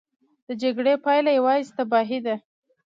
د 0.47 0.49
جګړې 0.61 0.93
پایله 1.05 1.31
یوازې 1.37 1.71
تباهي 1.77 2.19
ده. 2.25 2.35